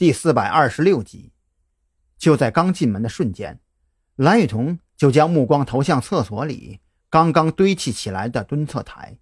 [0.00, 1.30] 第四百二十六集。
[2.16, 3.60] 就在刚进门的瞬间，
[4.16, 6.80] 蓝雨桐就将目光投向厕所里
[7.10, 9.18] 刚刚堆砌起来的蹲厕台。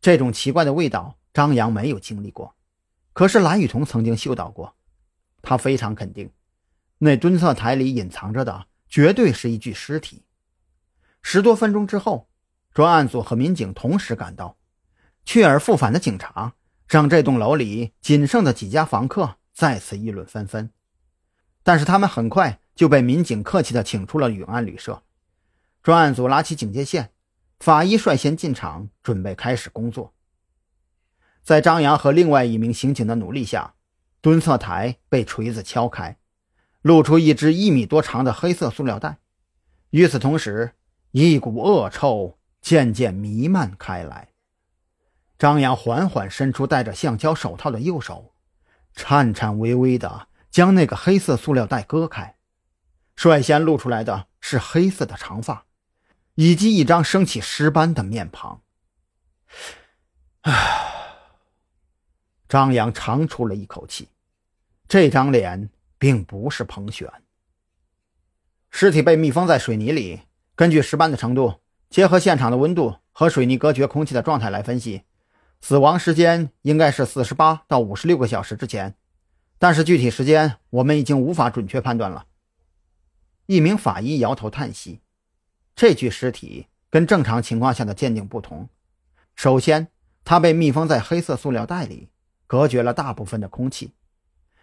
[0.00, 2.54] 这种奇怪的味道，张扬没有经历过，
[3.12, 4.76] 可是蓝雨桐曾经嗅到过。
[5.42, 6.30] 他非常肯定，
[6.98, 10.22] 那蹲厕台里隐藏着的绝对是一具尸体。
[11.22, 12.28] 十多分钟之后，
[12.72, 14.56] 专案组和民警同时赶到，
[15.24, 16.54] 去而复返的警察。
[16.86, 20.70] 让这栋楼里仅剩的几家房客再次议论纷纷，
[21.62, 25.02] 但是他们很快就被民警客气地请出了永安旅社。
[25.82, 27.10] 专案组拉起警戒线，
[27.60, 30.14] 法医率先进场，准备开始工作。
[31.42, 33.74] 在张扬和另外一名刑警的努力下，
[34.20, 36.16] 蹲厕台被锤子敲开，
[36.80, 39.18] 露出一只一米多长的黑色塑料袋。
[39.90, 40.72] 与此同时，
[41.10, 44.28] 一股恶臭渐渐弥漫开来。
[45.36, 48.31] 张扬缓缓伸出戴着橡胶手套的右手，
[48.94, 52.36] 颤颤巍巍地将那个黑色塑料袋割开，
[53.16, 55.64] 率先露出来的是黑色的长发，
[56.34, 58.62] 以及一张生起尸斑的面庞。
[60.42, 60.52] 唉，
[62.48, 64.08] 张扬长出了一口气，
[64.88, 67.10] 这张脸并不是彭璇。
[68.70, 70.22] 尸体被密封在水泥里，
[70.54, 75.02] 根据尸斑的程度，结合现场的温度和水泥隔绝空气的状态来分析。
[75.64, 78.96] 死亡时间应该是四十八到五十六个小时之前，
[79.60, 82.26] 但是具体时间我们已经无法准确判断了。
[83.46, 85.00] 一名法医摇头叹息
[85.76, 88.68] ：“这具尸体跟正常情况下的鉴定不同。
[89.36, 89.86] 首先，
[90.24, 92.08] 它被密封在黑色塑料袋里，
[92.48, 93.92] 隔绝了大部分的空气，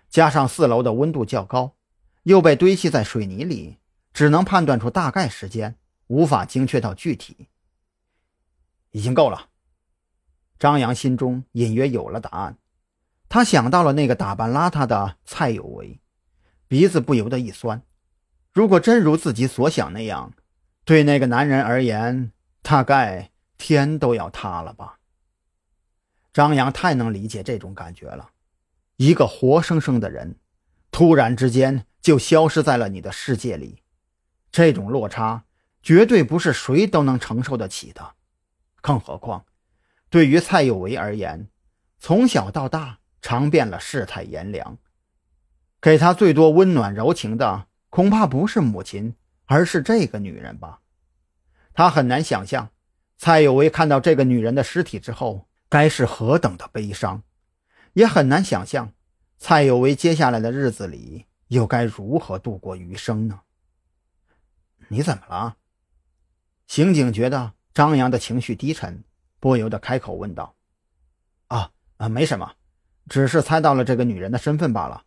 [0.09, 1.77] 加上四楼的温度较高，
[2.23, 3.77] 又被堆砌在水泥里，
[4.11, 7.47] 只能判断出大概时间，无法精确到具体。
[8.91, 9.45] 已经够了。”
[10.59, 12.57] 张扬心中隐约有了答案，
[13.29, 16.01] 他想到了那个打扮邋遢的蔡有为，
[16.67, 17.81] 鼻子不由得一酸。
[18.51, 20.33] 如果真如自己所想那样，
[20.83, 24.99] 对那个男人而言，大概天都要塌了吧。
[26.33, 28.31] 张扬太能理解这种感觉了，
[28.97, 30.35] 一个活生生的人，
[30.91, 33.81] 突然之间就消失在了你的世界里，
[34.51, 35.45] 这种落差
[35.81, 38.15] 绝对不是谁都能承受得起的，
[38.81, 39.45] 更何况。
[40.09, 41.49] 对于蔡有为而言，
[41.99, 44.77] 从小到大尝遍了世态炎凉，
[45.79, 49.15] 给他最多温暖柔情的，恐怕不是母亲，
[49.45, 50.81] 而是这个女人吧。
[51.73, 52.71] 他很难想象，
[53.17, 57.21] 蔡有为看到这个女人的尸体之后，该是何等的悲伤，
[57.93, 58.93] 也很难想象，
[59.37, 63.41] 蔡有为接下来的日子里又该如何度过余生呢？
[64.87, 65.57] 你怎么了？
[66.65, 69.03] 刑警觉得张扬的情绪低沉。
[69.39, 70.55] 不由得开口问道
[71.47, 72.55] ：“啊啊，没什么，
[73.07, 75.05] 只是猜到了这个女人的身份罢了。”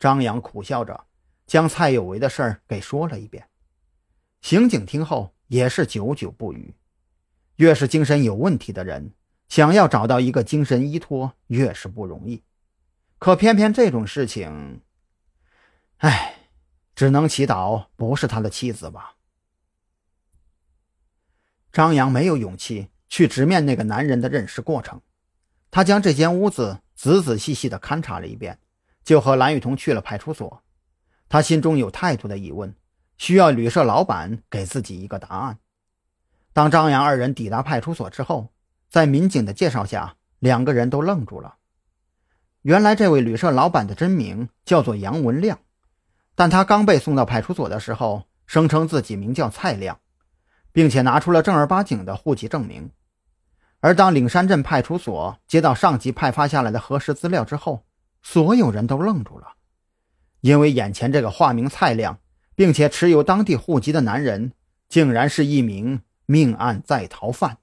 [0.00, 1.06] 张扬苦笑着，
[1.46, 3.48] 将蔡有为的事儿给说了一遍。
[4.40, 6.74] 刑警听后也是久久不语。
[7.56, 9.14] 越是精神有问题的人，
[9.48, 12.42] 想要找到一个精神依托，越是不容易。
[13.18, 14.80] 可偏偏这种事情，
[15.98, 16.48] 唉，
[16.96, 19.16] 只能祈祷不是他的妻子吧。
[21.70, 22.88] 张扬没有勇气。
[23.12, 25.02] 去直面那个男人的认尸过程，
[25.70, 28.58] 他将这间屋子仔仔细细地勘察了一遍，
[29.04, 30.62] 就和蓝雨桐去了派出所。
[31.28, 32.74] 他心中有太多的疑问，
[33.18, 35.58] 需要旅社老板给自己一个答案。
[36.54, 38.50] 当张扬二人抵达派出所之后，
[38.88, 41.56] 在民警的介绍下，两个人都愣住了。
[42.62, 45.58] 原来，这位旅社老板的真名叫做杨文亮，
[46.34, 50.00] 但他刚被送到派出所的时候，声称自己名叫蔡亮，
[50.72, 52.90] 并且拿出了正儿八经的户籍证明。
[53.82, 57.84] 而当岭山镇派出所接到上级派发下来的核实资料之后，
[58.22, 59.54] 所有人都愣住了，
[60.40, 62.20] 因为眼前这个化名蔡亮，
[62.54, 64.52] 并且持有当地户籍的男人，
[64.88, 67.58] 竟然是一名命案在逃犯。